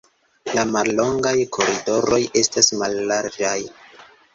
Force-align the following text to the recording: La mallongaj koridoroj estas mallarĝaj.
La 0.55 0.63
mallongaj 0.75 1.35
koridoroj 1.59 2.21
estas 2.45 2.75
mallarĝaj. 2.83 3.59